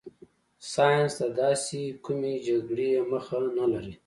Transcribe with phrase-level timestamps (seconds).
[0.71, 3.93] ساینس د داسې کومې جګړې مخه نه لري.